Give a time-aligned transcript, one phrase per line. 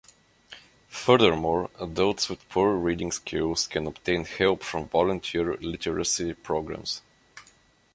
[0.87, 7.03] Furthermore, adults with poor reading skills can obtain help from volunteer literacy programs.